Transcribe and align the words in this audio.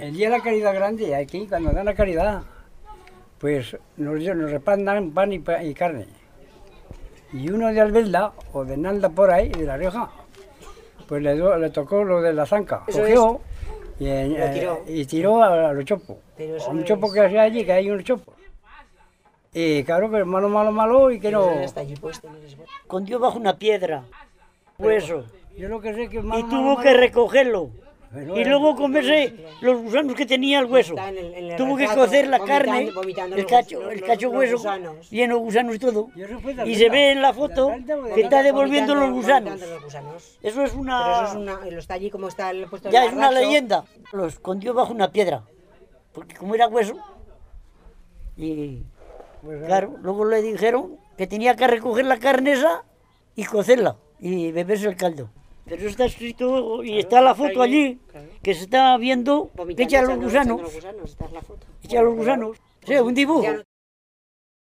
El 0.00 0.14
día 0.14 0.30
de 0.30 0.38
la 0.38 0.44
caridad 0.44 0.72
grande, 0.76 1.16
aquí 1.16 1.48
cuando 1.48 1.72
dan 1.72 1.84
la 1.86 1.92
caridad, 1.96 2.42
pues 3.40 3.76
nos, 3.96 4.20
nos 4.20 4.48
repartan 4.52 5.10
pan 5.10 5.32
y, 5.32 5.40
pa- 5.40 5.60
y 5.64 5.74
carne. 5.74 6.06
Y 7.32 7.50
uno 7.50 7.66
de 7.72 7.80
Albelda, 7.80 8.32
o 8.52 8.64
de 8.64 8.76
Nalda 8.76 9.08
por 9.08 9.32
ahí, 9.32 9.48
de 9.48 9.64
La 9.64 9.76
Rioja, 9.76 10.08
pues 11.08 11.20
le, 11.20 11.34
le 11.34 11.70
tocó 11.70 12.04
lo 12.04 12.22
de 12.22 12.32
la 12.32 12.46
zanca. 12.46 12.84
Eso 12.86 13.00
Cogió 13.00 13.40
y, 13.98 14.06
eh, 14.06 14.36
Lo 14.38 14.52
tiró. 14.54 14.84
y 14.86 15.04
tiró 15.04 15.42
a, 15.42 15.70
a 15.70 15.72
los 15.72 15.84
chopos. 15.84 16.16
A 16.64 16.70
un 16.70 16.84
chopo 16.84 17.08
es- 17.08 17.12
que 17.14 17.20
hacía 17.22 17.42
allí, 17.42 17.64
que 17.64 17.72
hay 17.72 17.90
unos 17.90 18.04
chopos. 18.04 18.36
Y 19.52 19.82
claro 19.82 20.08
que 20.12 20.22
malo, 20.24 20.48
malo, 20.48 20.70
malo, 20.70 21.10
y 21.10 21.18
que 21.18 21.32
no... 21.32 21.50
Escondió 22.84 23.18
bajo 23.18 23.36
una 23.36 23.56
piedra, 23.58 24.04
hueso, 24.78 25.24
Yo 25.56 25.68
lo 25.68 25.80
que 25.80 25.92
sé 25.92 26.08
que 26.08 26.18
y 26.18 26.22
malo, 26.22 26.44
malo, 26.44 26.48
tuvo 26.48 26.62
malo- 26.76 26.82
que 26.82 26.94
recogerlo. 26.94 27.70
Y 28.10 28.40
eh, 28.40 28.44
luego 28.46 28.74
comerse 28.74 29.34
los 29.60 29.82
gusanos 29.82 30.14
que 30.14 30.24
tenía 30.24 30.60
el 30.60 30.64
hueso. 30.64 30.94
Está 30.94 31.10
en 31.10 31.18
el- 31.18 31.34
en 31.34 31.44
el 31.50 31.56
Tuvo 31.56 31.76
que 31.76 31.86
cocer 31.88 32.26
la 32.28 32.38
carne, 32.40 32.90
vomitando 32.90 33.36
el 33.36 33.44
cacho, 33.44 33.82
los- 33.82 33.92
el 33.92 34.00
cacho 34.02 34.28
los 34.28 34.36
hueso, 34.36 34.56
lleno 35.10 35.34
de 35.34 35.40
gusanos 35.42 35.74
y 35.74 35.78
todo. 35.78 36.08
Y 36.64 36.74
se 36.76 36.88
ve 36.88 37.12
en 37.12 37.20
la 37.20 37.28
¿De 37.32 37.34
foto 37.34 37.70
que 38.14 38.22
está 38.22 38.42
devolviendo 38.42 38.94
los 38.94 39.10
gusanos. 39.10 39.50
vomitando 39.50 39.74
los 39.74 39.84
gusanos. 39.84 40.38
Eso 40.42 40.62
es 40.62 40.70
Pero 40.70 40.80
una... 40.80 41.12
eso 41.22 41.24
es 41.32 41.34
una, 41.36 41.60
lo 41.70 41.78
está 41.78 41.94
allí 41.94 42.10
como 42.10 42.28
está 42.28 42.50
el 42.50 42.66
puesto 42.66 42.88
Ya 42.88 43.04
es 43.04 43.12
una 43.12 43.30
leyenda. 43.30 43.84
Lo 44.12 44.24
escondió 44.26 44.72
bajo 44.72 44.92
una 44.94 45.12
piedra, 45.12 45.42
porque 46.12 46.34
como 46.34 46.54
era 46.54 46.66
hueso, 46.66 46.94
y 48.38 48.82
Pues, 49.42 49.64
claro, 49.66 49.96
luego 50.00 50.24
le 50.24 50.40
dijeron 50.42 50.96
que 51.18 51.26
tenía 51.26 51.56
que 51.56 51.66
recoger 51.66 52.06
la 52.06 52.18
carne 52.18 52.52
esa 52.52 52.84
y 53.36 53.44
cocerla 53.44 53.96
y 54.18 54.50
beberse 54.50 54.88
el 54.88 54.96
caldo. 54.96 55.28
Pero 55.68 55.88
está 55.88 56.06
escrito 56.06 56.82
y 56.82 56.98
está 56.98 57.20
la 57.20 57.34
foto 57.34 57.62
allí, 57.62 57.98
que 58.42 58.54
se 58.54 58.62
está 58.64 58.96
viendo 58.96 59.50
que 59.76 59.82
echa 59.82 60.02
los 60.02 60.16
gusanos, 60.16 60.60
echando 60.60 60.62
los 60.62 60.74
gusanos, 60.74 61.32
la 61.32 61.42
foto. 61.42 61.66
echa 61.82 62.02
los 62.02 62.14
gusanos. 62.14 62.56
Sí, 62.86 62.94
un 62.94 63.14
dibujo. 63.14 63.46